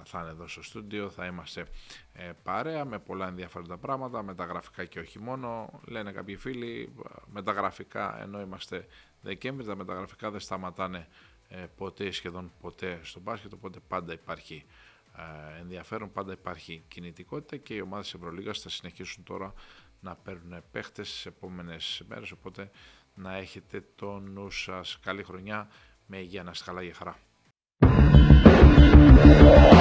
[0.05, 1.67] θα είναι εδώ στο στούντιο, θα είμαστε
[2.13, 5.81] ε, παρέα με πολλά ενδιαφέροντα πράγματα, με τα γραφικά και όχι μόνο.
[5.85, 6.95] Λένε κάποιοι φίλοι,
[7.27, 8.87] με τα γραφικά ενώ είμαστε
[9.23, 11.09] Δεκέμβρη, τα μεταγραφικά δεν σταματάνε
[11.49, 14.65] ε, ποτέ, σχεδόν ποτέ στο μπάσκετ, οπότε πάντα υπάρχει
[15.61, 19.53] ενδιαφέρον, πάντα υπάρχει κινητικότητα και οι ομάδες Ευρωλίγας θα συνεχίσουν τώρα
[20.01, 22.71] να παίρνουν παίχτες στις επόμενες μέρες, οπότε
[23.15, 24.99] να έχετε το νου σας.
[25.03, 25.69] Καλή χρονιά,
[26.07, 26.53] με υγεία να
[26.93, 27.19] χαρά.
[29.17, 29.74] Thank you.